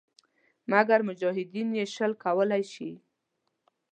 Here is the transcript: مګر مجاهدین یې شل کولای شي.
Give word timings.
مګر 0.71 0.99
مجاهدین 1.07 1.69
یې 1.79 1.85
شل 1.93 2.11
کولای 2.23 2.63
شي. 2.73 2.91